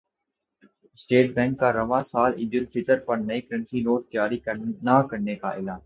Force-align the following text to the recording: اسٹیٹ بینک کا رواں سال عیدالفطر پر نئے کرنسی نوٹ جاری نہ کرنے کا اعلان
اسٹیٹ 0.95 1.33
بینک 1.35 1.59
کا 1.59 1.71
رواں 1.73 1.99
سال 2.01 2.31
عیدالفطر 2.37 2.99
پر 3.05 3.17
نئے 3.19 3.39
کرنسی 3.41 3.81
نوٹ 3.81 4.11
جاری 4.13 4.39
نہ 4.83 5.01
کرنے 5.09 5.35
کا 5.35 5.49
اعلان 5.49 5.79